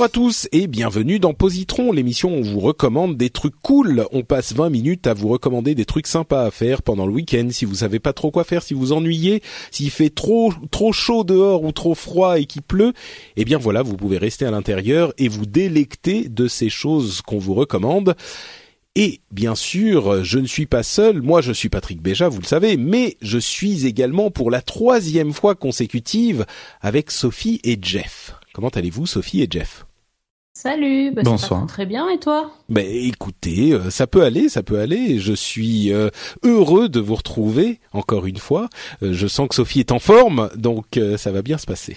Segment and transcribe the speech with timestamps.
[0.00, 4.06] Bonjour à tous et bienvenue dans Positron, l'émission où on vous recommande des trucs cool.
[4.12, 7.48] On passe 20 minutes à vous recommander des trucs sympas à faire pendant le week-end
[7.50, 11.22] si vous savez pas trop quoi faire, si vous ennuyez, s'il fait trop trop chaud
[11.22, 12.94] dehors ou trop froid et qu'il pleut.
[13.36, 17.38] Eh bien voilà, vous pouvez rester à l'intérieur et vous délecter de ces choses qu'on
[17.38, 18.16] vous recommande.
[18.96, 22.46] Et bien sûr, je ne suis pas seul, moi je suis Patrick Béja, vous le
[22.46, 26.46] savez, mais je suis également pour la troisième fois consécutive
[26.80, 28.34] avec Sophie et Jeff.
[28.54, 29.84] Comment allez-vous Sophie et Jeff?
[30.62, 31.66] Salut, bah, Bonsoir.
[31.66, 32.50] très bien et toi?
[32.68, 35.18] Ben écoutez, euh, ça peut aller, ça peut aller.
[35.18, 36.10] Je suis euh,
[36.44, 38.68] heureux de vous retrouver encore une fois.
[39.02, 41.96] Euh, je sens que Sophie est en forme, donc euh, ça va bien se passer.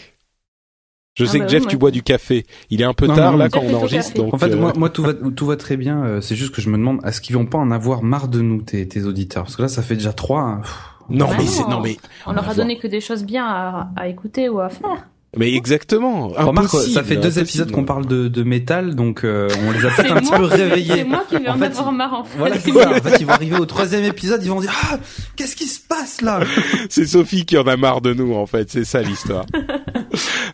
[1.15, 2.45] Je Ah sais bah que Jeff, oui, tu bois du café.
[2.69, 4.49] Il est un peu Non, tard non, là quand Jeff on enregistre, donc En fait,
[4.51, 6.21] euh, moi, moi tout va tout va très bien.
[6.21, 8.61] C'est juste que je me demande, est-ce qu'ils vont pas en avoir marre de nous,
[8.61, 9.43] tes, tes auditeurs?
[9.43, 10.39] Parce que là, ça fait déjà trois.
[10.39, 10.61] hein.
[11.09, 11.49] Non Bah mais non.
[11.49, 14.61] c'est non mais On leur a donné que des choses bien à, à écouter ou
[14.61, 15.09] à faire.
[15.35, 16.27] Mais exactement.
[16.29, 17.41] Remarque, ça Impossible, fait deux impossible.
[17.41, 20.43] épisodes qu'on parle de, de métal, donc euh, on les a peut-être un petit peu
[20.45, 20.93] réveillés.
[20.97, 22.37] C'est moi qui vais en, En fait, avoir marre en fait.
[22.37, 22.91] Voilà, c'est ça.
[22.91, 24.99] En fait, ils vont arriver au troisième épisode, ils vont dire ah,
[25.35, 26.41] qu'est-ce qui se passe là?
[26.89, 29.45] C'est Sophie qui en a marre de nous en fait, c'est ça l'histoire.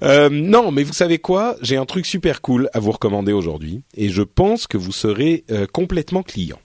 [0.01, 1.57] Euh, non, mais vous savez quoi?
[1.61, 5.43] J'ai un truc super cool à vous recommander aujourd'hui, et je pense que vous serez
[5.51, 6.59] euh, complètement client.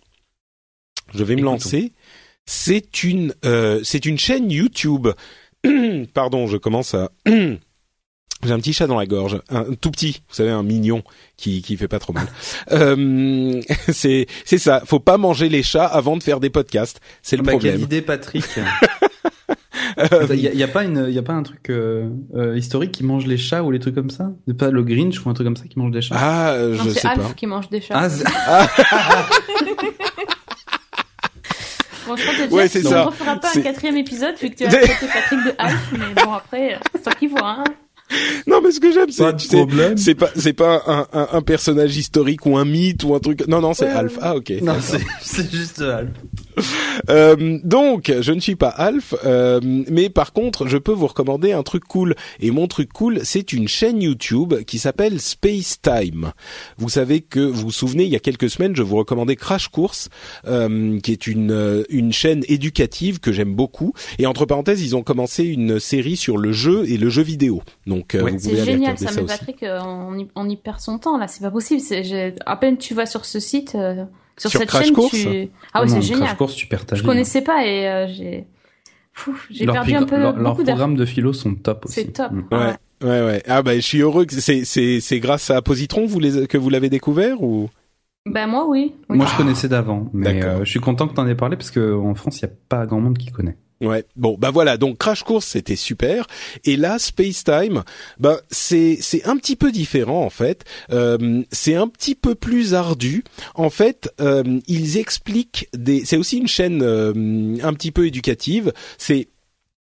[1.12, 1.92] Je vais me lancer.
[2.46, 5.08] C'est une, euh, c'est une chaîne YouTube.
[6.14, 7.10] Pardon, je commence à.
[8.44, 11.02] J'ai un petit chat dans la gorge, un tout petit, vous savez, un mignon
[11.36, 12.26] qui qui fait pas trop mal.
[12.72, 13.60] Euh,
[13.92, 14.82] c'est c'est ça.
[14.86, 17.00] Faut pas manger les chats avant de faire des podcasts.
[17.22, 17.80] C'est le Bah, Quelle problème.
[17.80, 18.44] idée, Patrick
[20.32, 22.08] Il y, a- il y a pas une, il y a pas un truc euh,
[22.34, 24.30] euh, historique qui mange les chats ou les trucs comme ça?
[24.48, 26.16] C'est pas le Grinch ou un truc comme ça qui mange des chats?
[26.18, 27.32] Ah, euh, Non, je c'est sais Alf pas.
[27.34, 27.94] qui mange des chats.
[27.96, 28.24] Ah, c'est-
[32.06, 33.00] bon, je crois que Jeff, Ouais, c'est on ça.
[33.02, 36.22] ne refera pas un quatrième épisode vu que tu as traité Patrick de Alf, mais
[36.24, 37.58] bon après, c'est toi qui vois.
[37.60, 37.64] Hein.
[38.46, 39.66] Non, mais ce que j'aime, c'est tu sais,
[39.96, 43.46] c'est pas c'est pas un, un, un personnage historique ou un mythe ou un truc.
[43.48, 44.18] Non, non, c'est Ouais, Alf.
[44.20, 44.52] Ah, ok.
[44.62, 46.10] Non, c'est c'est juste Alf.
[47.10, 51.52] Euh, donc, je ne suis pas Alf, euh, mais par contre, je peux vous recommander
[51.52, 52.14] un truc cool.
[52.40, 56.32] Et mon truc cool, c'est une chaîne YouTube qui s'appelle Space Time.
[56.78, 59.68] Vous savez que vous vous souvenez, il y a quelques semaines, je vous recommandais Crash
[59.68, 60.08] Course,
[60.46, 63.92] euh, qui est une euh, une chaîne éducative que j'aime beaucoup.
[64.18, 67.62] Et entre parenthèses, ils ont commencé une série sur le jeu et le jeu vidéo.
[67.86, 68.30] Donc, euh, Ouais.
[68.30, 69.26] vous pouvez C'est génial ça, ça aussi.
[69.38, 71.82] Patrick, on y, on y perd son temps là, c'est pas possible.
[72.46, 74.04] À peine tu vas sur ce site, euh,
[74.36, 75.48] sur, Sur cette Crash chaîne, Course tu...
[75.72, 76.36] Ah oui, c'est Crash génial.
[76.36, 77.06] Course, tu perds ta Je vie.
[77.06, 78.46] connaissais pas et euh, j'ai,
[79.50, 80.78] j'ai perdu un peu leur- Leurs beaucoup d'argent.
[80.78, 81.94] programmes de philo sont top aussi.
[81.94, 82.32] C'est top.
[82.50, 82.74] Ah Ouais.
[83.02, 83.42] Ouais, ouais.
[83.46, 86.56] Ah bah, je suis heureux que c'est c'est c'est grâce à Positron vous les que
[86.56, 87.68] vous l'avez découvert ou?
[88.26, 88.94] Ben moi oui.
[89.10, 89.16] oui.
[89.18, 90.60] Moi, je connaissais d'avant, mais D'accord.
[90.60, 92.50] euh, je suis content que t'en aies parlé parce que en France, il y a
[92.68, 93.58] pas grand monde qui connaît.
[93.80, 94.04] Ouais.
[94.16, 94.76] Bon, bah voilà.
[94.76, 96.26] Donc Crash Course, c'était super.
[96.64, 97.82] Et là, Space Time,
[98.18, 100.64] bah c'est c'est un petit peu différent en fait.
[100.90, 103.24] Euh, c'est un petit peu plus ardu.
[103.54, 106.04] En fait, euh, ils expliquent des.
[106.04, 108.72] C'est aussi une chaîne euh, un petit peu éducative.
[108.96, 109.28] C'est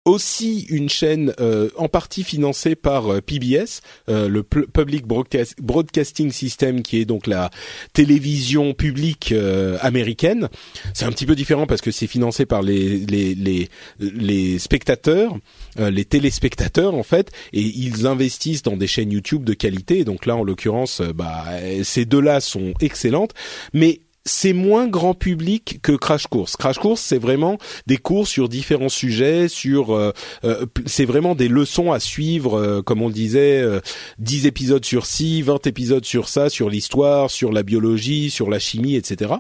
[0.09, 6.31] aussi une chaîne euh, en partie financée par euh, PBS, euh, le Public Broadcast- Broadcasting
[6.31, 7.51] System, qui est donc la
[7.93, 10.49] télévision publique euh, américaine.
[10.95, 13.69] C'est un petit peu différent parce que c'est financé par les les les,
[14.01, 15.37] les spectateurs,
[15.79, 20.05] euh, les téléspectateurs en fait, et ils investissent dans des chaînes YouTube de qualité.
[20.05, 21.45] Donc là, en l'occurrence, bah
[21.83, 23.33] ces deux-là sont excellentes,
[23.73, 26.57] mais c'est moins grand public que Crash Course.
[26.57, 30.13] Crash Course, c'est vraiment des cours sur différents sujets, sur euh,
[30.45, 33.81] euh, c'est vraiment des leçons à suivre, euh, comme on disait, euh,
[34.19, 38.59] 10 épisodes sur ci, 20 épisodes sur ça, sur l'histoire, sur la biologie, sur la
[38.59, 39.35] chimie, etc.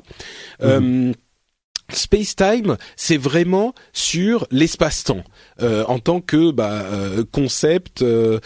[0.62, 1.12] Euh,
[1.92, 5.24] Space Time, c'est vraiment sur l'espace-temps
[5.62, 8.40] euh, en tant que bah, euh, concept euh,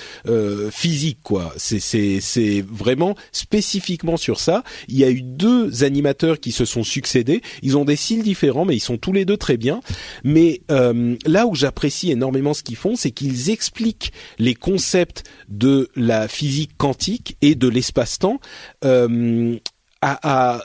[0.70, 1.52] physique quoi.
[1.56, 4.62] C'est vraiment spécifiquement sur ça.
[4.86, 7.42] Il y a eu deux animateurs qui se sont succédés.
[7.62, 9.80] Ils ont des styles différents, mais ils sont tous les deux très bien.
[10.22, 16.28] Mais là où j'apprécie énormément ce qu'ils font, c'est qu'ils expliquent les concepts de la
[16.28, 18.38] physique quantique et de l'espace-temps
[18.82, 19.08] à,
[20.00, 20.64] à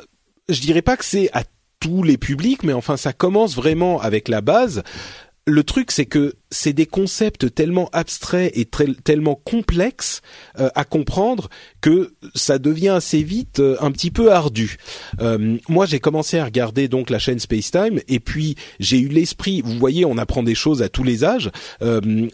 [0.49, 1.43] je dirais pas que c'est à
[1.79, 4.83] tous les publics, mais enfin ça commence vraiment avec la base.
[5.45, 10.21] Le truc, c'est que c'est des concepts tellement abstraits et tellement complexes
[10.59, 11.49] euh, à comprendre
[11.81, 14.77] que ça devient assez vite euh, un petit peu ardu.
[15.19, 19.61] Euh, moi, j'ai commencé à regarder donc la chaîne Spacetime et puis j'ai eu l'esprit.
[19.61, 21.51] Vous voyez, on apprend des choses à tous les âges.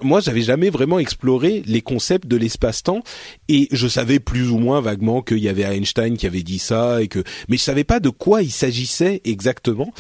[0.02, 3.04] moi, j'avais jamais vraiment exploré les concepts de l'espace-temps
[3.48, 7.02] et je savais plus ou moins vaguement qu'il y avait Einstein qui avait dit ça
[7.02, 9.94] et que, mais je savais pas de quoi il s'agissait exactement.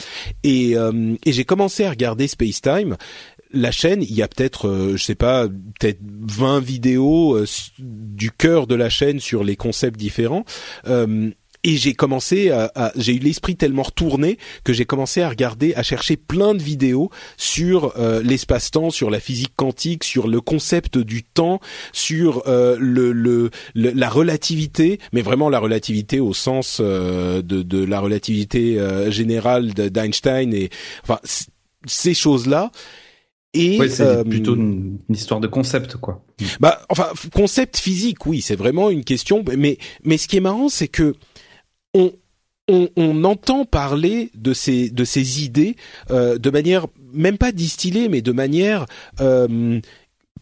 [0.44, 2.98] Et, et j'ai commencé à regarder Spacetime
[3.54, 7.46] la chaîne, il y a peut-être, euh, je sais pas, peut-être 20 vidéos euh,
[7.80, 10.44] du cœur de la chaîne sur les concepts différents.
[10.88, 11.30] Euh,
[11.66, 15.84] et j'ai commencé à, j'ai eu l'esprit tellement retourné que j'ai commencé à regarder, à
[15.84, 21.62] chercher plein de vidéos sur l'espace-temps, sur la physique quantique, sur le concept du temps,
[21.94, 28.78] sur le, le, la relativité, mais vraiment la relativité au sens de, de la relativité
[29.10, 30.70] générale d'Einstein et
[31.04, 31.22] enfin
[31.86, 32.72] ces choses-là.
[33.54, 36.26] Et c'est euh, plutôt une, histoire de concept, quoi.
[36.60, 39.44] Bah, enfin, concept physique, oui, c'est vraiment une question.
[39.58, 41.16] Mais mais ce qui est marrant, c'est que
[41.94, 42.12] on
[42.70, 45.76] on, on, entend parler de ces de ces idées
[46.12, 48.86] euh, de manière même pas distillée, mais de manière
[49.20, 49.80] euh,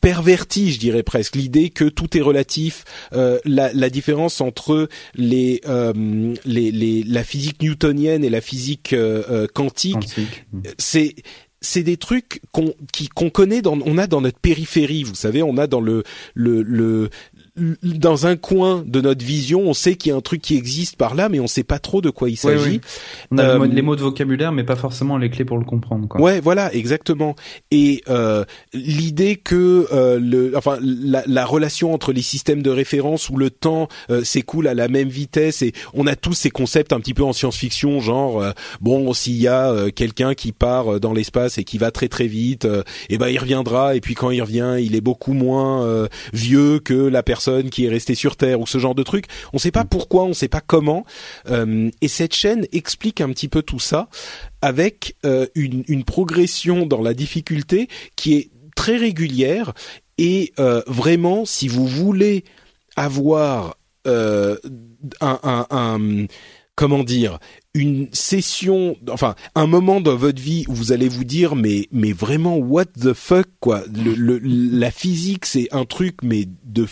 [0.01, 5.61] pervertie, je dirais presque, l'idée que tout est relatif, euh, la, la, différence entre les,
[5.67, 10.45] euh, les, les, la physique newtonienne et la physique euh, quantique, quantique.
[10.77, 11.15] c'est
[11.61, 12.73] c'est des trucs qu'on
[13.15, 16.03] qu'on connaît dans on a dans notre périphérie vous savez on a dans le
[16.33, 17.09] le, le
[17.57, 20.95] dans un coin de notre vision, on sait qu'il y a un truc qui existe
[20.95, 22.79] par là, mais on sait pas trop de quoi il s'agit.
[23.29, 26.07] On a euh, les mots de vocabulaire, mais pas forcément les clés pour le comprendre.
[26.07, 26.21] Quoi.
[26.21, 27.35] Ouais, voilà, exactement.
[27.69, 33.29] Et euh, l'idée que euh, le, enfin, la, la, relation entre les systèmes de référence
[33.29, 36.93] où le temps euh, s'écoule à la même vitesse, et on a tous ces concepts
[36.93, 41.11] un petit peu en science-fiction, genre euh, bon, s'il y a quelqu'un qui part dans
[41.11, 44.31] l'espace et qui va très très vite, et eh ben il reviendra, et puis quand
[44.31, 47.40] il revient, il est beaucoup moins vieux que la personne
[47.71, 49.25] qui est restée sur Terre ou ce genre de truc.
[49.53, 51.05] On ne sait pas pourquoi, on ne sait pas comment.
[51.49, 54.09] Euh, et cette chaîne explique un petit peu tout ça
[54.61, 59.73] avec euh, une, progression dans la difficulté qui est très régulière.
[60.17, 62.43] Et euh, vraiment, si vous voulez
[62.95, 64.57] avoir un,
[66.75, 67.39] comment dire
[67.73, 72.11] une session, enfin un moment dans votre vie où vous allez vous dire mais mais
[72.11, 73.83] vraiment what the fuck quoi.
[73.93, 76.85] La physique c'est un truc mais de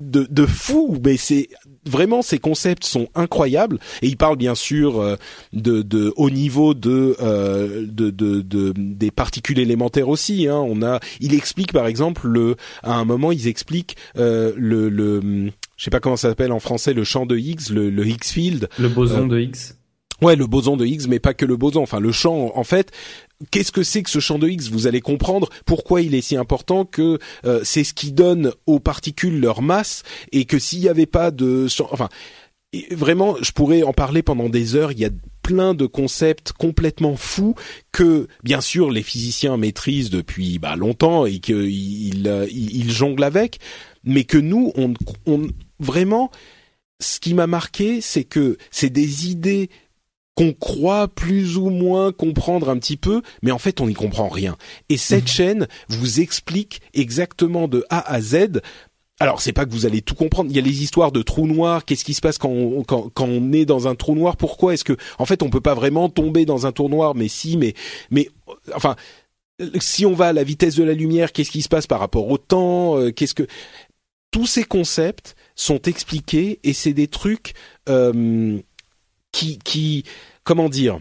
[0.00, 1.48] de, de fou, mais c'est
[1.86, 5.16] vraiment ces concepts sont incroyables et il parle bien sûr euh,
[5.52, 10.48] de, de au niveau de, euh, de, de, de, des particules élémentaires aussi.
[10.48, 10.62] Hein.
[10.66, 15.50] On a, il explique par exemple le à un moment ils expliquent euh, le, le
[15.76, 18.24] je sais pas comment ça s'appelle en français le champ de Higgs, le, le Higgs
[18.24, 19.74] field, le boson de Higgs.
[20.22, 21.82] Ouais, le boson de Higgs, mais pas que le boson.
[21.82, 22.92] Enfin, le champ, en fait,
[23.50, 26.36] qu'est-ce que c'est que ce champ de Higgs Vous allez comprendre pourquoi il est si
[26.36, 30.02] important que euh, c'est ce qui donne aux particules leur masse
[30.32, 32.08] et que s'il n'y avait pas de, enfin,
[32.90, 34.92] vraiment, je pourrais en parler pendant des heures.
[34.92, 35.10] Il y a
[35.42, 37.54] plein de concepts complètement fous
[37.92, 43.58] que, bien sûr, les physiciens maîtrisent depuis bah, longtemps et qu'ils euh, ils, jonglent avec,
[44.04, 44.94] mais que nous, on,
[45.26, 45.46] on
[45.78, 46.30] vraiment,
[47.00, 49.68] ce qui m'a marqué, c'est que c'est des idées
[50.34, 54.28] qu'on croit plus ou moins comprendre un petit peu, mais en fait on n'y comprend
[54.28, 54.56] rien.
[54.88, 55.28] Et cette mhm.
[55.28, 58.60] chaîne vous explique exactement de A à Z.
[59.20, 60.50] Alors c'est pas que vous allez tout comprendre.
[60.50, 61.84] Il y a les histoires de trous noirs.
[61.84, 64.36] Qu'est-ce qui se passe quand on, quand, quand on est dans un trou noir?
[64.36, 67.14] Pourquoi est-ce que en fait on peut pas vraiment tomber dans un trou noir?
[67.14, 67.74] Mais si, mais
[68.10, 68.28] mais
[68.74, 68.96] enfin
[69.78, 72.28] si on va à la vitesse de la lumière, qu'est-ce qui se passe par rapport
[72.28, 72.98] au temps?
[72.98, 73.46] Euh, Qu'est-ce que
[74.32, 77.54] tous ces concepts sont expliqués et c'est des trucs.
[77.88, 78.58] Euh,
[79.34, 80.04] qui,
[80.44, 81.00] comment dire,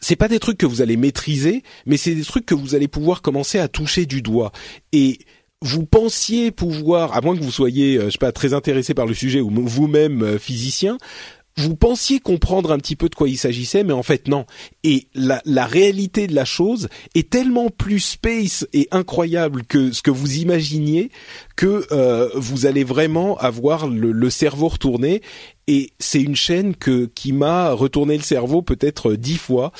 [0.00, 2.88] c'est pas des trucs que vous allez maîtriser, mais c'est des trucs que vous allez
[2.88, 4.52] pouvoir commencer à toucher du doigt.
[4.92, 5.20] Et
[5.60, 9.06] vous pensiez pouvoir, à moins que vous soyez, euh, je sais pas, très intéressé par
[9.06, 10.98] le sujet ou vous-même euh, physicien,
[11.56, 14.46] vous pensiez comprendre un petit peu de quoi il s'agissait, mais en fait non.
[14.84, 20.02] Et la, la, réalité de la chose est tellement plus space et incroyable que ce
[20.02, 21.10] que vous imaginiez
[21.56, 25.22] que euh, vous allez vraiment avoir le, le cerveau retourné
[25.66, 29.72] et c'est une chaîne que qui m'a retourné le cerveau peut-être dix fois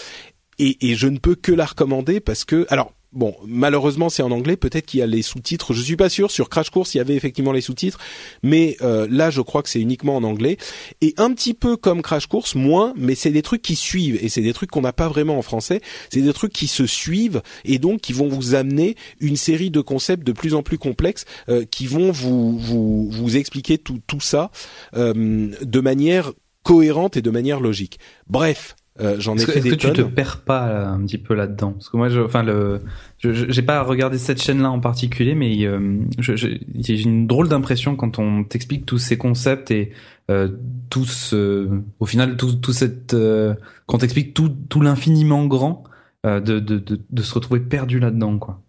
[0.58, 4.30] et, et je ne peux que la recommander parce que alors Bon, malheureusement, c'est en
[4.30, 4.56] anglais.
[4.56, 5.74] Peut-être qu'il y a les sous-titres.
[5.74, 6.30] Je suis pas sûr.
[6.30, 7.98] Sur Crash Course, il y avait effectivement les sous-titres,
[8.42, 10.56] mais euh, là, je crois que c'est uniquement en anglais.
[11.02, 14.30] Et un petit peu comme Crash Course, moins, mais c'est des trucs qui suivent et
[14.30, 15.82] c'est des trucs qu'on n'a pas vraiment en français.
[16.10, 19.82] C'est des trucs qui se suivent et donc qui vont vous amener une série de
[19.82, 24.20] concepts de plus en plus complexes euh, qui vont vous vous vous expliquer tout tout
[24.20, 24.50] ça
[24.96, 27.98] euh, de manière cohérente et de manière logique.
[28.26, 31.18] Bref, euh, J'en ai fait est-ce des que tu te perds pas là, un petit
[31.18, 31.72] peu là-dedans?
[31.72, 32.80] Parce que moi, je, enfin le,
[33.18, 38.44] j'ai pas regardé cette chaîne-là en particulier, mais euh, j'ai une drôle d'impression quand on
[38.44, 39.92] t'explique tous ces concepts et
[40.30, 40.48] euh,
[40.90, 41.68] tout ce,
[42.00, 43.54] au final, tout, tout cette, euh,
[43.86, 45.84] quand t'explique tout, tout l'infiniment grand,
[46.26, 48.60] euh, de, de, de, de se retrouver perdu là-dedans, quoi.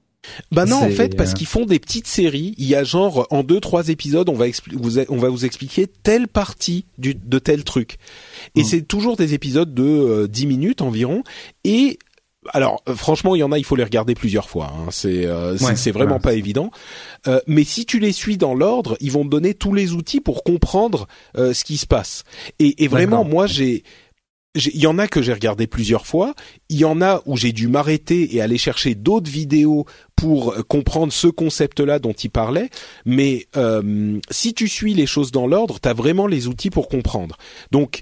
[0.51, 2.55] Bah non, en fait, parce euh, qu'ils font des petites séries.
[2.57, 5.87] Il y a genre en deux trois épisodes, on va vous on va vous expliquer
[5.87, 7.97] telle partie du, de tel truc.
[8.55, 8.65] Et Mm.
[8.65, 11.23] c'est toujours des épisodes de euh, 10 minutes environ.
[11.63, 11.99] Et
[12.53, 14.67] alors, euh, franchement, il y en a, il faut les regarder plusieurs fois.
[14.73, 14.87] hein.
[14.91, 16.19] C'est euh, Ouais, vraiment ouais.
[16.21, 16.71] pas évident.
[17.27, 20.19] Euh, mais si tu les suis dans l'ordre, ils vont te donner tous les outils
[20.19, 22.23] pour comprendre euh, ce qui se passe.
[22.59, 23.83] Et, et vraiment, moi, j'ai-
[24.55, 26.35] il y en a que j'ai regardé plusieurs fois,
[26.69, 30.61] il y en a où j'ai dû m'arrêter et aller chercher d'autres vidéos pour euh,
[30.63, 32.69] comprendre ce concept-là dont il parlait,
[33.05, 36.87] mais euh, si tu suis les choses dans l'ordre, tu as vraiment les outils pour
[36.87, 37.37] comprendre.
[37.71, 38.01] Donc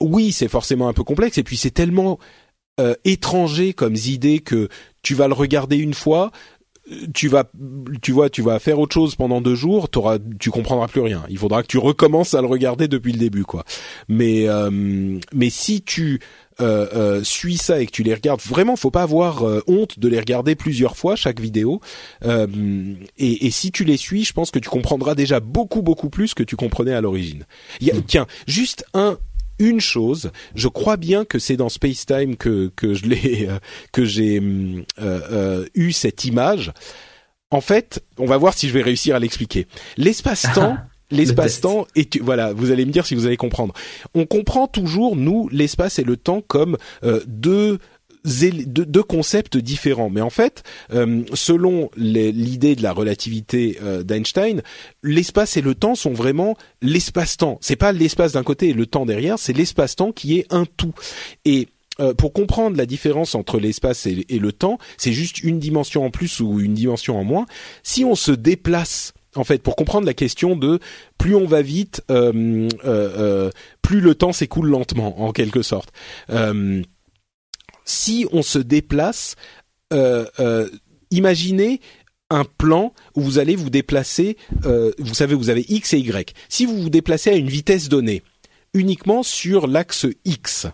[0.00, 1.38] oui, c'est forcément un peu complexe.
[1.38, 2.18] Et puis c'est tellement
[2.78, 4.68] euh, étranger comme idée que
[5.02, 6.30] tu vas le regarder une fois,
[7.14, 7.50] tu vas,
[8.00, 11.24] tu vois, tu vas faire autre chose pendant deux jours, t'auras, tu comprendras plus rien.
[11.28, 13.64] Il faudra que tu recommences à le regarder depuis le début, quoi.
[14.08, 16.20] Mais, euh, mais si tu
[16.60, 19.98] euh, euh, suis ça et que tu les regardes, vraiment, faut pas avoir euh, honte
[19.98, 21.80] de les regarder plusieurs fois chaque vidéo.
[22.24, 22.46] Euh,
[23.18, 26.34] et, et si tu les suis, je pense que tu comprendras déjà beaucoup, beaucoup plus
[26.34, 27.46] que tu comprenais à l'origine.
[27.82, 29.18] A, Tiens, juste un
[29.58, 33.58] une chose, je crois bien que c'est dans Space Time que que je l'ai euh,
[33.92, 36.72] que j'ai euh, euh, eu cette image.
[37.50, 39.66] En fait, on va voir si je vais réussir à l'expliquer.
[39.96, 40.76] L'espace-temps,
[41.10, 43.72] l'espace-temps et tu, voilà, vous allez me dire si vous allez comprendre.
[44.14, 47.78] On comprend toujours nous l'espace et le temps comme euh, deux
[48.26, 50.10] deux, concepts différents.
[50.10, 54.62] Mais en fait, euh, selon l'idée de la relativité euh, d'Einstein,
[55.02, 57.58] l'espace et le temps sont vraiment l'espace-temps.
[57.60, 60.92] C'est pas l'espace d'un côté et le temps derrière, c'est l'espace-temps qui est un tout.
[61.44, 61.68] Et
[62.00, 66.10] euh, pour comprendre la différence entre l'espace et, le temps, c'est juste une dimension en
[66.10, 67.46] plus ou une dimension en moins.
[67.82, 70.78] Si on se déplace, en fait, pour comprendre la question de
[71.16, 75.90] plus on va vite, plus le temps s'écoule lentement, en quelque sorte.
[77.86, 79.36] Si on se déplace,
[79.92, 80.68] euh, euh,
[81.10, 81.80] imaginez
[82.28, 86.34] un plan où vous allez vous déplacer, euh, vous savez, vous avez x et y.
[86.48, 88.22] Si vous vous déplacez à une vitesse donnée,
[88.74, 90.66] uniquement sur l'axe x,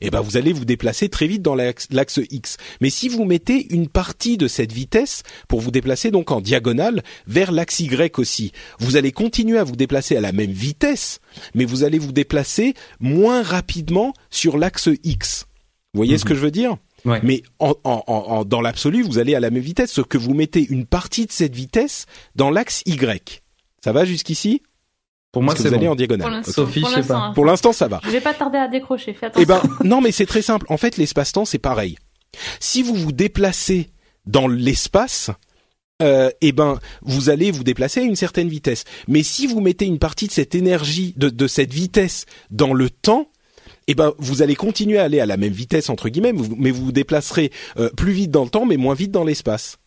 [0.00, 2.56] eh ben vous allez vous déplacer très vite dans l'axe l'axe x.
[2.80, 7.02] Mais si vous mettez une partie de cette vitesse pour vous déplacer donc en diagonale
[7.26, 11.20] vers l'axe y aussi, vous allez continuer à vous déplacer à la même vitesse,
[11.54, 15.45] mais vous allez vous déplacer moins rapidement sur l'axe x.
[15.96, 17.20] Vous voyez ce que je veux dire Ouais.
[17.22, 20.18] mais en, en, en- en- dans l'absolu, vous allez à la même vitesse, sauf que
[20.18, 23.42] vous mettez une partie de cette vitesse dans l'axe Y.
[23.84, 24.60] Ça va jusqu'ici
[25.30, 25.92] Pour moi, c'est vous allez bon.
[25.92, 26.26] en diagonale.
[26.28, 27.20] Pour l'instant, Sophie, pour je sais l'instant, pas.
[27.26, 27.32] hein.
[27.32, 28.00] Pour l'instant, ça va.
[28.04, 29.14] Je vais pas tarder à décrocher.
[29.14, 29.42] Fais attention.
[29.42, 30.66] Eh ben, non, mais c'est très simple.
[30.68, 31.96] En fait, l'espace-temps, c'est pareil.
[32.58, 33.90] Si vous vous déplacez
[34.26, 35.30] dans l'espace,
[36.02, 38.84] euh, eh ben, vous allez vous déplacer à une certaine vitesse.
[39.06, 42.90] Mais si vous mettez une partie de cette énergie, de, de cette vitesse dans le
[42.90, 43.28] temps,
[43.88, 46.86] eh ben, vous allez continuer à aller à la même vitesse entre guillemets, mais vous
[46.86, 49.78] vous déplacerez euh, plus vite dans le temps, mais moins vite dans l'espace.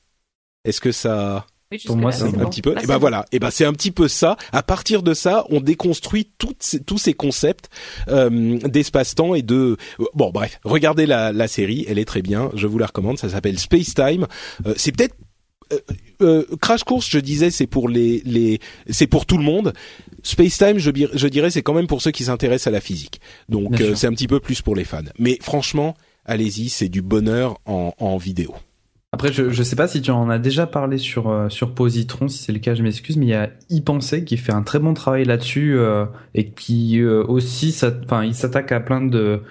[0.66, 2.50] Est-ce que ça Oui, pour moi, c'est un bon.
[2.50, 3.26] petit peu Là, Et c'est ben voilà.
[3.32, 4.38] Et ben c'est un petit peu ça.
[4.52, 7.70] À partir de ça, on déconstruit toutes ces- tous ces concepts
[8.10, 9.78] euh, d'espace-temps et de
[10.16, 10.60] bon bref.
[10.64, 12.52] Regardez la, la série, elle est très bien.
[12.56, 13.18] Je vous la recommande.
[13.20, 14.28] Ça s'appelle Space Time.
[14.66, 15.16] Euh, c'est peut-être
[15.72, 15.78] euh,
[16.22, 19.74] euh, Crash Course, je disais, c'est pour les les c'est pour tout le monde.
[20.24, 23.20] Space Time, je, dirais, c'est quand même pour ceux qui s'intéressent à la physique.
[23.50, 25.02] Donc euh, c'est un petit peu plus pour les fans.
[25.18, 25.96] Mais franchement,
[26.26, 28.54] allez-y, c'est du bonheur en, en vidéo.
[29.12, 32.28] Après, je, je sais pas si tu en as déjà parlé sur, euh, sur Positron,
[32.28, 34.62] si c'est le cas, je m'excuse, mais il y a y penser qui fait un
[34.62, 39.42] très bon travail là-dessus euh, et qui euh, aussi, enfin, il s'attaque à plein de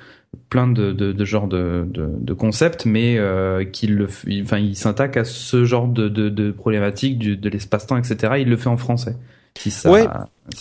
[0.50, 4.58] plein de, de, de genres de, de, de concepts, mais euh, qu'il le, il- enfin,
[4.58, 8.34] il s'attaque à ce genre de, de, de problématiques du, de l'espace-temps, etc.
[8.38, 9.16] Il le fait en français.
[9.58, 10.06] Si ça, Ouais.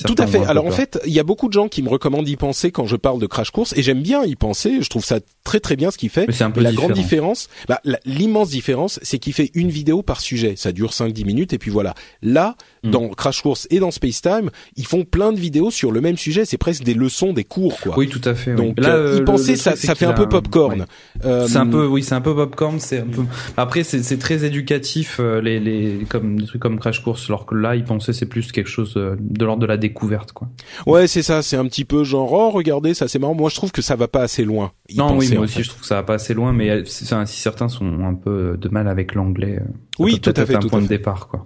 [0.06, 0.44] Tout à fait.
[0.46, 2.86] Alors en fait, il y a beaucoup de gens qui me recommandent d'y penser quand
[2.86, 4.80] je parle de Crash Course, et j'aime bien y penser.
[4.82, 6.26] Je trouve ça très très bien ce qu'il fait.
[6.28, 6.88] Mais c'est un peu la différent.
[6.90, 10.56] grande différence, bah, l'immense différence, c'est qu'il fait une vidéo par sujet.
[10.58, 11.94] Ça dure 5-10 minutes et puis voilà.
[12.22, 12.92] Là, Mm.
[12.92, 16.16] dans Crash Course et dans Space Time, ils font plein de vidéos sur le même
[16.18, 16.46] sujet.
[16.46, 17.98] C'est presque des leçons, des cours, quoi.
[17.98, 18.52] Oui, tout à fait.
[18.52, 18.58] oui.
[18.58, 20.82] Donc Là, euh, y penser, le ça, fait un peu a- popcorn.
[20.82, 20.86] ouais.
[21.26, 22.80] Euh, C'est un peu, oui, c'est un peu popcorn.
[22.80, 23.24] C'est un peu.
[23.58, 27.56] Après, c'est très éducatif, euh, les, les, comme des trucs comme Crash Course, alors que
[27.56, 30.48] là, il pensait c'est plus quelque chose de l'ordre de la découverte, quoi.
[30.86, 31.42] Ouais, c'est ça.
[31.42, 33.34] C'est un petit peu genre, oh, regardez, ça c'est marrant.
[33.36, 34.72] Moi, je trouve que ça va pas assez loin.
[34.96, 35.64] non, oui, moi aussi, fait.
[35.64, 38.04] je trouve que ça va pas assez loin, mais euh, si, enfin, si certains sont
[38.04, 39.66] un peu de mal avec l'anglais, euh,
[40.00, 41.44] Oui, peut tout à fait, un tout point à de départ, quoi.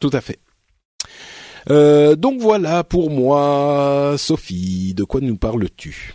[0.00, 0.38] Tout à fait.
[1.70, 4.94] Euh, donc voilà pour moi, Sophie.
[4.94, 6.14] De quoi nous parles-tu?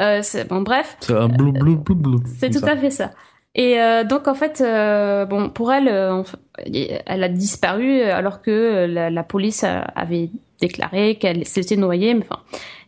[0.00, 2.22] Euh, c'est- bon, bref, C'est un blou blou blou blou.
[2.38, 3.10] c'est tout à fait ça.
[3.56, 6.22] Et euh, donc en fait, euh, bon, pour elle, euh,
[7.06, 12.14] elle a disparu alors que la, la police avait déclaré qu'elle s'était noyée.
[12.14, 12.40] mais Enfin,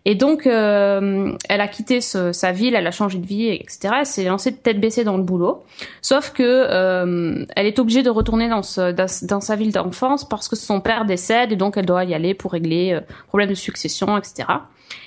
[0.09, 3.89] et donc euh, elle a quitté ce- sa ville, elle a changé de vie, etc.
[3.99, 5.65] Elle s'est lancée de tête baissée dans le boulot.
[6.01, 10.23] Sauf que euh, elle est obligée de retourner dans, ce, dans, dans sa ville d'enfance
[10.27, 13.49] parce que son père décède et donc elle doit y aller pour régler euh, problème
[13.51, 14.49] de succession, etc.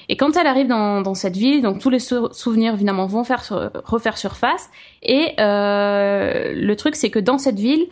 [0.10, 3.24] Et quand elle arrive dans, dans cette ville, donc tous les sou- souvenirs évidemment vont
[3.24, 4.69] faire sur- refaire surface.
[5.02, 7.86] Et euh, le truc, c'est que dans cette ville,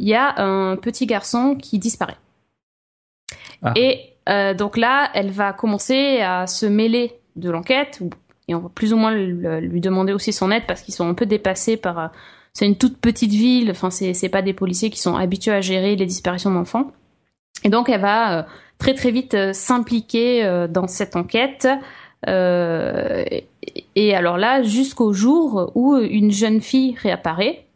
[0.00, 2.16] il y a un petit garçon qui disparaît.
[3.62, 3.72] Ah.
[3.76, 8.00] Et euh, donc là, elle va commencer à se mêler de l'enquête,
[8.48, 11.14] et on va plus ou moins lui demander aussi son aide parce qu'ils sont un
[11.14, 11.98] peu dépassés par.
[11.98, 12.08] euh,
[12.54, 15.94] c'est une toute petite ville, enfin c'est pas des policiers qui sont habitués à gérer
[15.94, 16.90] les disparitions d'enfants.
[17.62, 18.42] Et donc elle va euh,
[18.78, 21.68] très très vite s'impliquer dans cette enquête.
[22.26, 27.66] Et, alors là, jusqu'au jour où une jeune fille réapparaît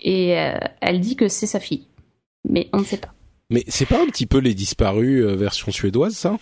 [0.00, 0.36] et
[0.80, 1.88] elle dit que c'est sa fille,
[2.48, 3.14] mais on ne sait pas.
[3.50, 6.38] Mais c'est pas un petit peu les disparus euh, version suédoise, ça?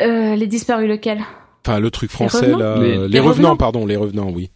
[0.00, 1.22] Euh, les disparus lequel?
[1.64, 3.56] Enfin, le truc français revenants là, Les- les, les revenants, revenants?
[3.56, 4.50] pardon, les revenants, oui.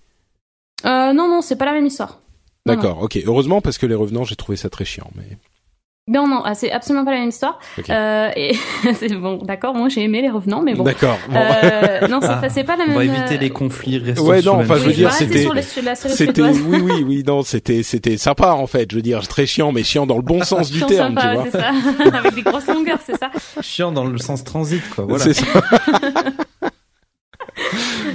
[0.84, 2.20] euh, Non non, c'est pas la même histoire.
[2.66, 3.20] D'accord, ok.
[3.24, 5.38] Heureusement parce que les revenants, j'ai trouvé ça très chiant, mais.
[6.08, 7.58] Non non, ah, c'est absolument pas la même histoire.
[7.78, 7.90] Ok.
[7.90, 8.52] Euh, et
[8.94, 9.74] c'est bon, d'accord.
[9.74, 10.84] Moi j'ai aimé les revenants, mais bon.
[10.84, 11.18] D'accord.
[11.28, 11.34] bon.
[11.36, 12.96] Euh, non, c'est Ah, pas- c'est pas la On même.
[12.96, 13.98] va éviter euh, les conflits.
[14.20, 15.48] Ouais, non, enfin, je veux oui, dire, c'était-
[16.06, 18.88] C'était, oui, oui, oui, non, c'était, c'était sympa en fait.
[18.88, 21.34] Je veux dire, très chiant, mais chiant dans le bon sens du terme, sympa, tu
[21.34, 21.44] vois.
[21.50, 21.70] c'est ça.
[22.18, 23.30] Avec des grosses longueurs, c'est ça.
[23.60, 25.06] chiant dans le sens transit, quoi.
[25.08, 25.24] Voilà.
[25.24, 25.44] C'est ça.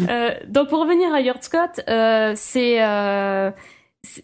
[0.10, 3.52] Euh, donc pour revenir à Yord Scott, euh, c'est euh,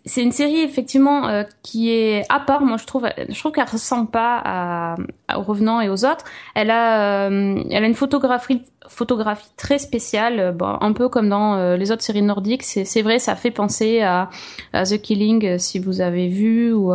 [0.05, 2.61] c'est- une série effectivement euh, qui est à part.
[2.61, 4.95] Moi, je trouve, je trouve qu'elle ressemble pas à,
[5.27, 6.25] à- aux Revenants et aux autres.
[6.55, 11.29] Elle a, euh, elle a une photographie, photographie très spéciale, euh, bon, un peu comme
[11.29, 12.63] dans euh, les autres séries nordiques.
[12.63, 14.29] C'est vrai, ça fait penser à,
[14.73, 16.91] à The Killing, euh, si vous avez vu, ou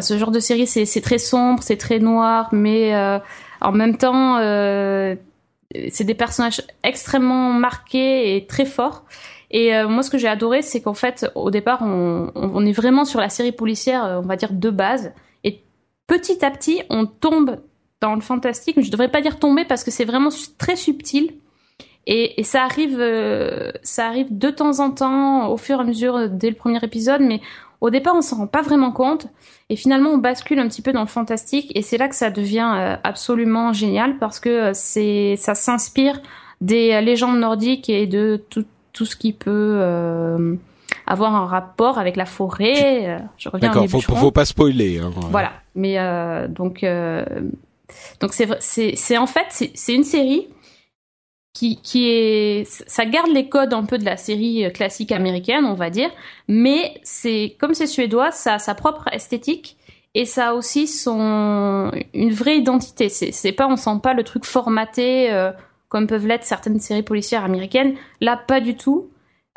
[0.00, 0.66] ce genre de série.
[0.66, 2.94] C'est très sombre, c'est très noir, mais
[3.60, 4.38] en même temps.
[5.90, 9.04] C'est des personnages extrêmement marqués et très forts.
[9.52, 13.04] Et euh, moi, ce que j'ai adoré, c'est qu'en fait, au départ, on, est vraiment
[13.04, 15.12] sur la série policière, euh, on va dire de base.
[15.44, 15.62] Et
[16.06, 17.60] petit à petit, on tombe
[18.00, 18.80] dans le fantastique.
[18.80, 21.34] Je devrais pas dire tomber parce que c'est vraiment très subtil.
[22.06, 26.28] Et, ça arrive, euh, ça arrive de temps en temps, au fur et à mesure
[26.28, 27.40] dès le premier épisode, mais
[27.80, 29.26] au départ, on s'en rend pas vraiment compte.
[29.68, 31.70] Et finalement, on bascule un petit peu dans le fantastique.
[31.76, 36.20] Et c'est là que ça devient absolument génial parce que c'est, ça s'inspire
[36.60, 40.54] des légendes nordiques et de tout, tout ce qui peut euh,
[41.06, 43.18] avoir un rapport avec la forêt.
[43.38, 44.98] Je reviens D'accord, faut, pas spoiler.
[44.98, 45.10] Hein.
[45.30, 45.52] Voilà.
[45.74, 45.96] Mais
[46.48, 46.84] donc,
[48.20, 50.48] donc c'est, c'est, c'est en fait, c'est, c'est une série
[51.52, 55.74] qui, qui est, ça garde les codes un peu de la série classique américaine, on
[55.74, 56.10] va dire,
[56.48, 59.76] mais c'est comme c'est suédois, ça a sa propre esthétique
[60.14, 63.08] et ça a aussi son une vraie identité.
[63.08, 65.52] C'est, c'est pas, on sent pas le truc formaté euh,
[65.92, 67.96] comme peuvent l'être certaines séries policières américaines.
[68.22, 69.10] Là, pas du tout.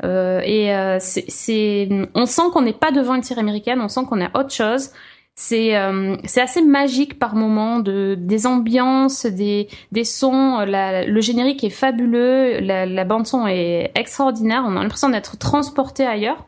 [0.04, 4.02] Euh, et euh, c'est, on sent qu'on n'est pas devant une série américaine, on sent
[4.06, 4.90] qu'on est autre chose.
[5.34, 10.64] C'est euh, assez magique par moments de des ambiances des des sons.
[10.66, 12.60] Le générique est fabuleux.
[12.60, 14.64] La, bande son est extraordinaire.
[14.66, 16.46] On a l'impression d'être transporté ailleurs.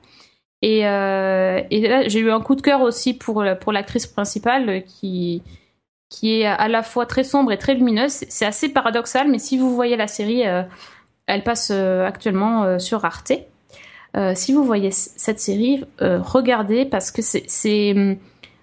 [0.61, 5.43] Et et là j'ai eu un coup de cœur aussi pour pour l'actrice principale qui
[6.09, 8.25] qui est à la fois très sombre et très lumineuse.
[8.29, 10.63] C'est assez paradoxal mais si vous voyez la série euh,
[11.27, 13.33] elle passe euh, actuellement euh, sur Arte.
[14.35, 18.19] Si vous voyez cette série regardez parce que c'est c'est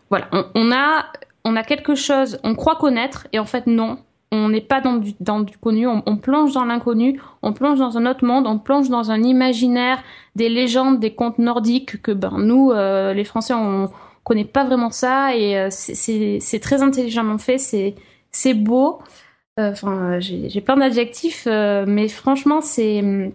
[0.09, 1.05] voilà, on, a
[1.45, 3.99] on a quelque chose, on croit connaître et en fait non,
[4.33, 4.97] on n'est pas dans
[5.39, 9.11] du, connu, on, plonge dans l'inconnu, on plonge dans un autre monde, on plonge dans
[9.11, 10.03] un imaginaire,
[10.35, 13.89] des légendes, des contes nordiques que ben nous, les Français, on
[14.25, 18.99] connaît pas vraiment ça et euh, c'est très intelligemment fait, c'est beau.
[19.57, 23.31] Euh, enfin, j'ai plein d'adjectifs, mais franchement, c'est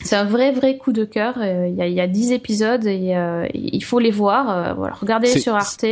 [0.00, 1.34] c'est un vrai vrai coup de cœur.
[1.38, 4.50] Euh, il y, a, y a 10 épisodes et euh, il faut les voir.
[4.50, 5.84] Euh, voilà, regardez sur Arte.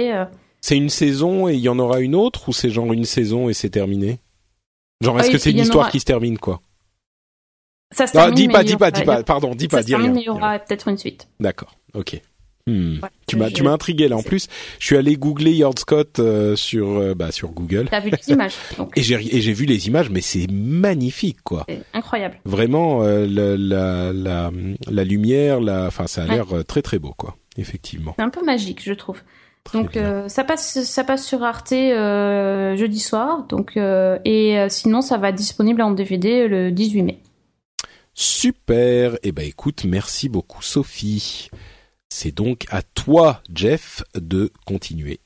[0.60, 3.48] C'est une saison et il y en aura une autre ou c'est genre une saison
[3.48, 4.18] et c'est terminé?
[5.00, 6.60] Genre est-ce que c'est une histoire qui se termine quoi?
[7.92, 8.34] Ça se termine.
[8.34, 9.22] dis pas, dis pas, dis pas.
[9.22, 10.12] Pardon, dis pas, dis rien.
[10.14, 11.28] il y aura peut-être une suite.
[11.38, 11.76] D'accord.
[11.94, 12.20] Ok.
[12.68, 12.96] Hmm.
[13.28, 14.16] tu m'as tu m'as intrigué là.
[14.16, 14.48] En plus,
[14.80, 17.86] je suis allé googler Yard Scott euh, sur euh, bah sur Google.
[17.88, 18.54] T'as vu les images.
[18.96, 21.64] Et j'ai et j'ai vu les images, mais c'est magnifique quoi.
[21.94, 22.40] incroyable.
[22.44, 24.50] Vraiment euh, la, la,
[24.90, 27.36] la lumière, la enfin ça a l'air très très beau quoi.
[27.56, 28.14] Effectivement.
[28.18, 29.22] C'est un peu magique, je trouve.
[29.72, 33.46] donc ça passe ça passe sur Arte jeudi soir.
[33.48, 37.20] Donc et sinon ça va être disponible en DVD le 18 mai.
[38.12, 39.14] Super.
[39.14, 41.48] Et eh ben écoute, merci beaucoup Sophie.
[42.08, 45.20] C'est donc à toi, Jeff, de continuer.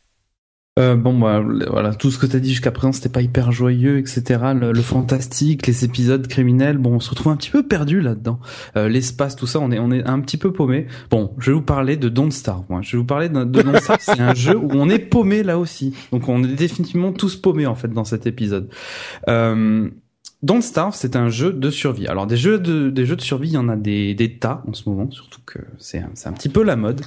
[0.79, 3.99] Euh, bon, bah, voilà, tout ce que t'as dit jusqu'à présent, c'était pas hyper joyeux,
[3.99, 4.41] etc.
[4.55, 8.41] Le, fantastique, les épisodes criminels, bon, on se retrouve un petit peu perdu là-dedans.
[8.77, 10.87] Euh, l'espace, tout ça, on est, on est un petit peu paumé.
[11.11, 12.65] Bon, je vais vous parler de Don't Starve.
[12.71, 13.99] Moi, je vais vous parler de, Don't Starve.
[14.01, 15.95] c'est un jeu où on est paumé là aussi.
[16.13, 18.71] Donc, on est définitivement tous paumés en fait dans cet épisode.
[19.29, 19.91] Euh,
[20.43, 22.07] Don't Starve, c'est un jeu de survie.
[22.07, 24.63] Alors des jeux de des jeux de survie, il y en a des, des tas
[24.67, 27.03] en ce moment, surtout que c'est un, un petit peu la mode.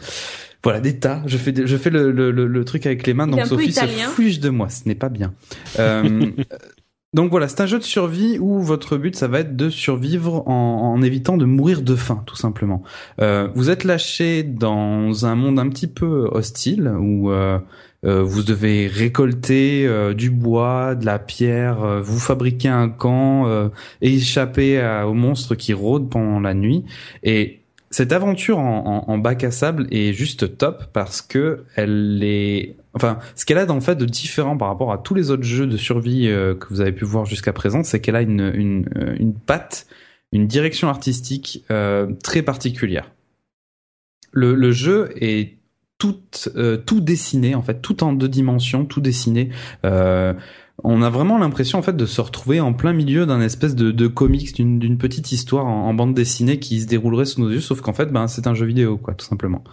[0.63, 1.23] Voilà, des tas.
[1.25, 4.39] Je fais je fais le, le, le, truc avec les mains, donc Sophie se fiche
[4.39, 4.69] de moi.
[4.69, 5.33] Ce n'est pas bien.
[5.79, 6.31] Euh,
[7.13, 10.47] donc voilà, c'est un jeu de survie où votre but, ça va être de survivre
[10.47, 12.83] en, en évitant de mourir de faim, tout simplement.
[13.19, 17.59] Euh, vous êtes lâché dans un monde un petit peu hostile où euh,
[18.03, 23.23] vous devez récolter euh, du bois, de la pierre, euh, vous fabriquer un camp
[24.01, 26.83] et échapper aux monstres qui rôdent pendant la nuit.
[27.23, 27.61] Et
[27.91, 33.19] cette aventure en, en, bac à sable est juste top parce que elle est, enfin,
[33.35, 35.77] ce qu'elle a en fait de différent par rapport à tous les autres jeux de
[35.77, 39.87] survie que vous avez pu voir jusqu'à présent, c'est qu'elle a une, une, une patte,
[40.31, 41.65] une direction artistique
[42.23, 43.11] très particulière.
[44.31, 45.57] Le, le jeu est
[46.03, 46.19] tout,
[46.57, 49.51] euh, tout dessiné en fait, tout en deux dimensions, tout dessiné.
[49.85, 50.33] Euh,
[50.83, 53.91] on a vraiment l'impression en fait de se retrouver en plein milieu d'un espèce de,
[53.91, 57.79] de comics, d'une petite histoire en, bande dessinée qui se déroulerait sous nos yeux, sauf
[57.79, 59.63] qu'en fait, ben c'est un jeu vidéo quoi, tout simplement.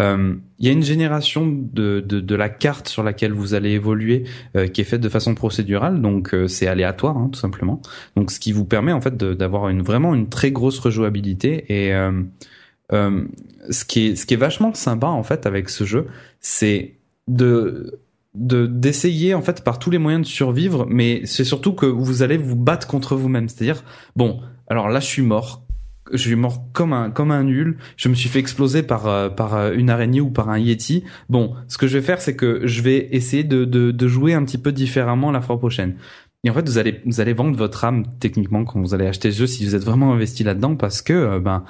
[0.00, 3.70] Euh, il y a une génération de, de, de, la carte sur laquelle vous allez
[3.70, 4.24] évoluer
[4.72, 7.80] qui est faite de façon procédurale, donc c'est aléatoire hein, tout simplement.
[8.16, 11.92] Donc ce qui vous permet en fait d'avoir une vraiment une très grosse rejouabilité et
[12.92, 13.24] euh,
[13.70, 16.06] ce qui est ce qui est vachement sympa en fait avec ce jeu,
[16.40, 16.94] c'est
[17.28, 18.00] de
[18.34, 22.22] de d'essayer en fait par tous les moyens de survivre, mais c'est surtout que vous
[22.22, 23.48] allez vous battre contre vous-même.
[23.48, 23.82] C'est-à-dire
[24.14, 25.66] bon, alors là je suis mort,
[26.12, 27.78] je suis mort comme un comme un nul.
[27.96, 31.04] Je me suis fait exploser par euh, par euh, une araignée ou par un yeti.
[31.28, 34.34] Bon, ce que je vais faire, c'est que je vais essayer de, de de jouer
[34.34, 35.96] un petit peu différemment la fois prochaine.
[36.44, 39.32] Et en fait, vous allez vous allez vendre votre âme techniquement quand vous allez acheter
[39.32, 41.64] ce jeu si vous êtes vraiment investi là-dedans parce que ben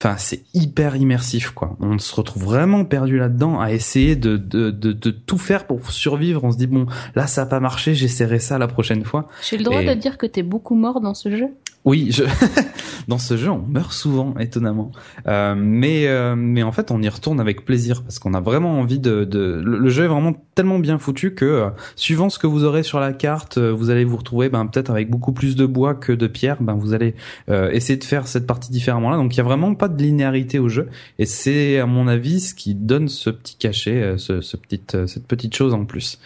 [0.00, 1.76] Enfin, c'est hyper immersif, quoi.
[1.80, 5.90] On se retrouve vraiment perdu là-dedans à essayer de, de, de, de, tout faire pour
[5.90, 6.44] survivre.
[6.44, 9.26] On se dit, bon, là, ça a pas marché, j'essaierai ça la prochaine fois.
[9.42, 11.48] J'ai le droit de dire que t'es beaucoup mort dans ce jeu?
[11.88, 12.22] Oui, je...
[13.08, 14.92] dans ce jeu, on meurt souvent, étonnamment.
[15.26, 18.78] Euh, mais euh, mais en fait, on y retourne avec plaisir parce qu'on a vraiment
[18.78, 19.26] envie de.
[19.32, 23.00] Le, jeu est vraiment tellement bien foutu que euh, suivant ce que vous aurez sur
[23.00, 26.12] la carte, euh, vous allez vous retrouver, ben peut-être avec beaucoup plus de bois que
[26.12, 26.58] de pierre.
[26.60, 27.14] Ben vous allez
[27.48, 29.16] essayer de faire cette partie différemment là.
[29.16, 32.40] Donc il y a vraiment pas de linéarité au jeu et c'est à mon avis
[32.40, 36.18] ce qui donne ce petit cachet, ce petite cette petite chose en plus.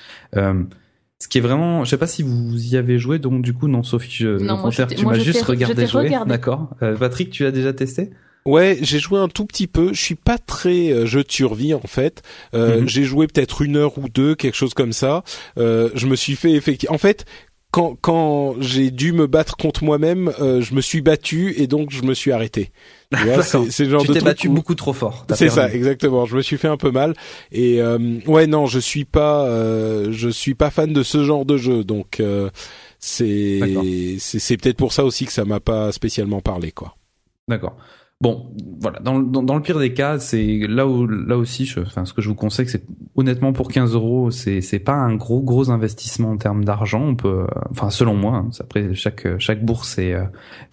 [1.22, 3.68] Ce qui est vraiment, je sais pas si vous y avez joué, donc du coup
[3.68, 6.70] non Sophie, je, non, moi, tu m'as juste regardé jouer, d'accord.
[6.82, 8.10] Euh, Patrick, tu as déjà testé?
[8.44, 9.92] Ouais, j'ai joué un tout petit peu.
[9.92, 12.22] Je suis pas très euh, jeu de survie en fait.
[12.54, 12.88] Euh, mhm.
[12.88, 15.22] J'ai joué peut-être une heure ou deux, quelque chose comme ça.
[15.58, 16.96] Euh, je me suis fait effectivement.
[16.96, 17.24] En fait,
[17.72, 21.90] quand quand j'ai dû me battre contre moi-même, euh, je me suis battu et donc
[21.90, 22.70] je me suis arrêté.
[23.70, 25.26] c'est genre tu t'es battu beaucoup trop fort.
[25.34, 26.26] C'est ça, exactement.
[26.26, 27.14] Je me suis fait un peu mal
[27.50, 31.46] et euh, ouais non, je suis pas, euh, je suis pas fan de ce genre
[31.46, 32.50] de jeu, donc euh,
[32.98, 36.94] c'est c'est peut-être pour ça aussi que ça m'a pas spécialement parlé quoi.
[37.48, 37.76] D'accord.
[38.22, 38.46] Bon,
[38.80, 39.00] voilà.
[39.00, 42.12] Dans, dans, dans, le pire des cas, c'est là où là aussi, je, enfin, ce
[42.12, 42.84] que je vous conseille, c'est
[43.16, 47.00] honnêtement pour 15 euros, c'est c'est pas un gros gros investissement en termes d'argent.
[47.00, 50.22] On peut, enfin, selon moi, hein, après chaque chaque bourse est, euh,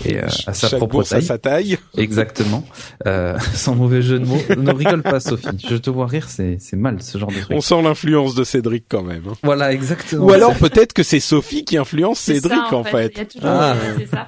[0.05, 1.17] est euh, à sa chaque propre bourse taille.
[1.17, 1.77] À sa taille.
[1.97, 2.63] Exactement.
[3.07, 4.37] Euh, sans mauvais jeu de mots.
[4.55, 5.65] ne rigole pas, Sophie.
[5.67, 7.57] Je te vois rire, c'est c'est mal ce genre de truc.
[7.57, 9.23] On sent l'influence de Cédric quand même.
[9.27, 9.33] Hein.
[9.41, 10.25] Voilà, exactement.
[10.27, 13.11] Ou alors peut-être que c'est Sophie qui influence Cédric ça, en, fait.
[13.15, 13.75] Il y a toujours, ah.
[13.97, 14.27] c'est ça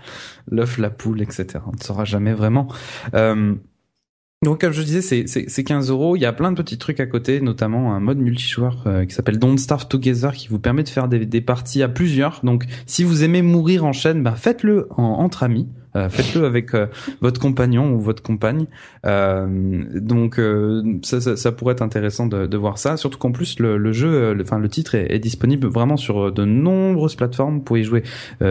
[0.50, 1.64] l'œuf, la poule, etc.
[1.68, 2.68] On ne saura jamais vraiment.
[3.14, 3.56] Euh,
[4.44, 6.16] donc comme je disais, c'est, c'est, 15 euros.
[6.16, 9.14] Il y a plein de petits trucs à côté, notamment un mode multijoueur euh, qui
[9.14, 12.40] s'appelle Don't Starve Together, qui vous permet de faire des, des parties à plusieurs.
[12.44, 15.68] Donc si vous aimez mourir en chaîne, bah, faites-le en, entre amis.
[15.96, 16.88] Euh, faites-le avec euh,
[17.20, 18.66] votre compagnon ou votre compagne.
[19.06, 20.40] Euh, donc
[21.04, 22.98] ça, ça, ça, pourrait être intéressant de, de voir ça.
[22.98, 26.46] Surtout qu'en plus le, le jeu, enfin le, titre est, est, disponible vraiment sur de
[26.46, 27.56] nombreuses plateformes.
[27.56, 28.04] Vous pouvez y jouer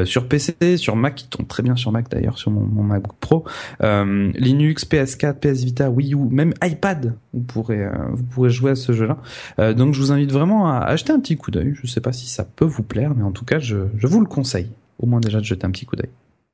[0.05, 3.17] sur PC, sur Mac, qui tombe très bien sur Mac d'ailleurs, sur mon, mon, MacBook
[3.21, 3.45] Pro,
[3.81, 7.15] Linux, PS4, PS Vita, Wii U, même iPad.
[7.33, 9.73] Vous pourrez vous pourrez jouer à ce jeu-là.
[9.73, 11.75] donc je vous invite vraiment à acheter un petit coup d'œil.
[11.81, 14.21] Je sais pas si ça peut vous plaire, mais en tout cas je, je vous
[14.21, 14.71] le conseille.
[14.99, 16.11] Au moins déjà de jeter un petit coup d'œil.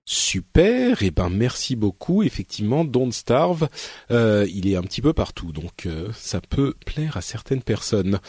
[0.08, 2.22] Super, et eh ben merci beaucoup.
[2.22, 3.68] Effectivement, Don't Starve,
[4.12, 8.20] euh, il est un petit peu partout, donc euh, ça peut plaire à certaines personnes.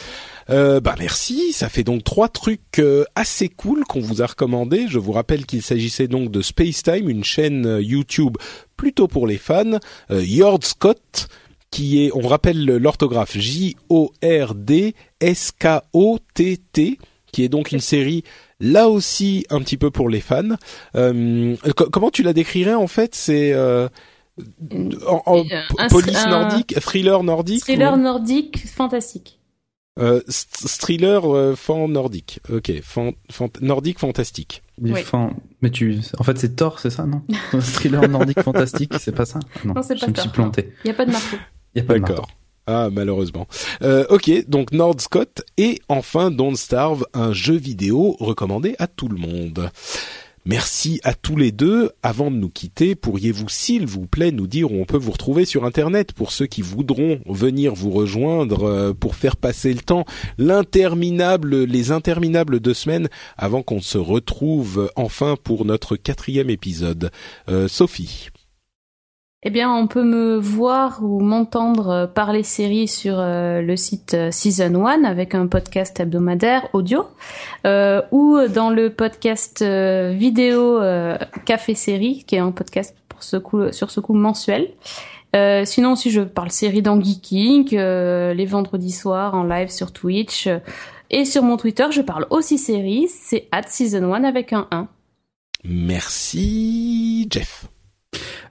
[0.49, 2.81] Euh, bah merci, ça fait donc trois trucs
[3.13, 4.87] assez cool qu'on vous a recommandés.
[4.89, 8.37] Je vous rappelle qu'il s'agissait donc de Space Time, une chaîne YouTube
[8.75, 9.77] plutôt pour les fans.
[10.09, 11.27] Yord Scott,
[11.69, 16.97] qui est, on rappelle l'orthographe J O R D S K O T T,
[17.31, 18.23] qui est donc une série
[18.59, 20.55] là aussi un petit peu pour les fans.
[20.95, 21.55] Euh,
[21.91, 23.87] comment tu la décrirais en fait C'est euh,
[25.07, 25.43] en,
[25.89, 29.39] police nordique, thriller nordique, thriller nordique fantastique.
[29.99, 30.21] Euh,
[30.79, 32.39] thriller euh, fan nordique.
[32.51, 33.13] Ok, fan,
[33.61, 34.61] nordique fantastique.
[34.79, 34.93] Oui.
[35.61, 37.23] mais tu, en fait, c'est Thor, c'est ça, non
[37.59, 39.39] Thriller nordique fantastique, c'est pas ça?
[39.65, 40.73] Non, non c'est pas je me suis planté.
[40.83, 41.37] Il y a pas de marteau.
[41.73, 42.23] Il y a pas de marteau.
[42.67, 43.47] Ah, malheureusement.
[43.81, 49.07] Euh, ok, donc Nord Scott et enfin Don't Starve, un jeu vidéo recommandé à tout
[49.07, 49.71] le monde.
[50.47, 51.91] Merci à tous les deux.
[52.03, 55.45] Avant de nous quitter, pourriez-vous, s'il vous plaît, nous dire où on peut vous retrouver
[55.45, 60.05] sur Internet pour ceux qui voudront venir vous rejoindre euh, pour faire passer le temps,
[60.37, 67.11] l'interminable, les interminables deux semaines avant qu'on se retrouve enfin pour notre quatrième épisode.
[67.49, 68.29] Euh, Sophie.
[69.43, 74.15] Eh bien, on peut me voir ou m'entendre euh, parler séries sur euh, le site
[74.15, 77.05] euh, Season 1 avec un podcast hebdomadaire audio
[78.11, 80.79] ou dans le podcast vidéo
[81.45, 84.69] Café Série qui est un podcast sur ce coup mensuel.
[85.65, 90.47] sinon aussi je parle séries dans Geeking les vendredis soirs en live sur Twitch
[91.09, 94.87] et sur mon Twitter je parle aussi séries, c'est at Season 1 avec un 1.
[95.65, 97.67] Merci Jeff.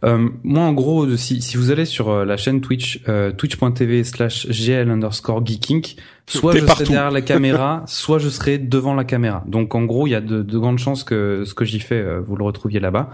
[0.05, 4.05] Euh, moi, en gros, si, si vous allez sur euh, la chaîne Twitch, euh, twitch.tv
[4.05, 9.05] slash gl underscore geeking, soit je serai derrière la caméra, soit je serai devant la
[9.05, 9.45] caméra.
[9.47, 12.01] Donc, en gros, il y a de, de grandes chances que ce que j'y fais,
[12.01, 13.11] euh, vous le retrouviez là-bas.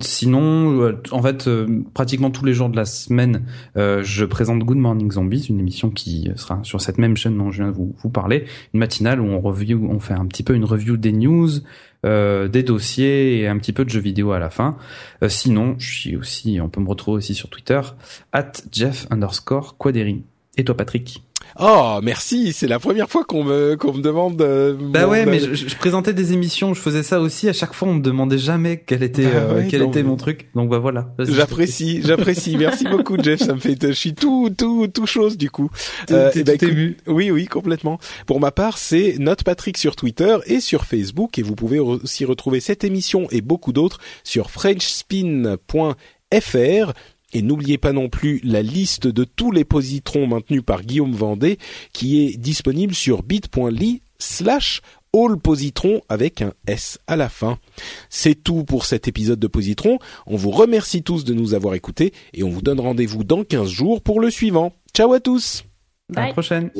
[0.00, 1.48] sinon, en fait,
[1.94, 3.44] pratiquement tous les jours de la semaine,
[3.76, 7.62] je présente Good Morning Zombies, une émission qui sera sur cette même chaîne dont je
[7.62, 8.44] viens de vous, vous parler,
[8.74, 11.50] une matinale où on review, on fait un petit peu une review des news,
[12.06, 14.76] euh, des dossiers et un petit peu de jeux vidéo à la fin.
[15.22, 17.80] Euh, sinon, je suis aussi, on peut me retrouver aussi sur Twitter,
[18.32, 20.22] at Jeff underscore Quaderi.
[20.56, 21.22] Et toi, Patrick?
[21.60, 22.52] Oh, merci.
[22.52, 24.40] C'est la première fois qu'on me qu'on me demande.
[24.40, 27.48] Euh, bah ouais, mais je, je, présentais des émissions, je faisais ça aussi.
[27.48, 30.48] À chaque fois, on me demandait jamais quel était bah euh, quel était mon truc.
[30.54, 31.12] Donc bah voilà.
[31.18, 32.56] J'apprécie, j'apprécie.
[32.56, 33.40] merci beaucoup, Jeff.
[33.40, 33.76] Ça me fait.
[33.80, 35.68] Je suis tout tout tout chose du coup.
[36.12, 36.52] Euh, bah,
[37.08, 37.98] oui, oui, complètement.
[38.26, 42.24] Pour ma part, c'est Note Patrick sur Twitter et sur Facebook, et vous pouvez aussi
[42.24, 45.56] retrouver cette émission et beaucoup d'autres sur FrenchSpin.fr.
[47.32, 51.58] Et n'oubliez pas non plus la liste de tous les positrons maintenus par Guillaume Vendée
[51.92, 54.80] qui est disponible sur bit.ly slash
[55.14, 57.58] allpositron avec un S à la fin.
[58.10, 59.98] C'est tout pour cet épisode de Positron.
[60.26, 63.68] On vous remercie tous de nous avoir écoutés et on vous donne rendez-vous dans 15
[63.68, 64.72] jours pour le suivant.
[64.94, 65.67] Ciao à tous
[66.10, 66.22] Bye.
[66.22, 66.70] À la prochaine.